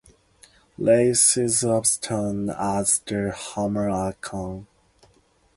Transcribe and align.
"Races 0.79 1.63
of 1.63 1.85
Stone" 1.85 2.49
adds 2.49 2.97
the 3.05 3.31
Hammer 3.53 3.87
Archon. 3.87 4.65